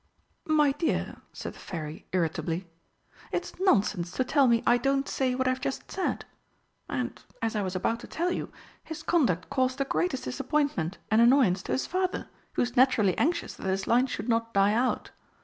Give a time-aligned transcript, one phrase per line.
[0.47, 2.67] "My dear," said the Fairy irritably,
[3.31, 6.25] "it's nonsense to tell me I don't say what I've just said!
[6.89, 8.51] And, as I was about to tell you,
[8.83, 13.53] his conduct caused the greatest disappointment and annoyance to his father, who is naturally anxious
[13.53, 15.11] that his line should not die out.